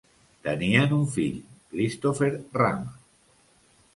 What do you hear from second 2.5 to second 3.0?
Rama.